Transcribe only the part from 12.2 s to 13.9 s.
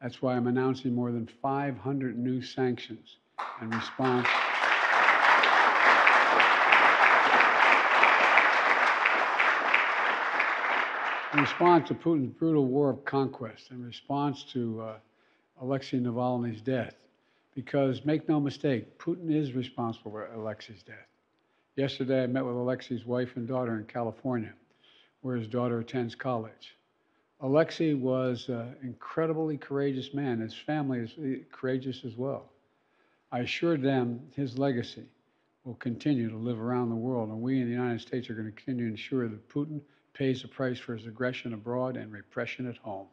brutal war of conquest, in